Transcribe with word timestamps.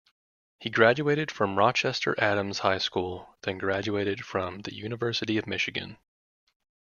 He 0.59 0.71
graduated 0.71 1.29
from 1.29 1.59
Rochester 1.59 2.15
Adams 2.19 2.57
High 2.57 2.79
School, 2.79 3.37
then 3.43 3.59
graduated 3.59 4.25
from 4.25 4.61
the 4.61 4.73
University 4.73 5.37
of 5.37 5.45
Michigan. 5.45 5.99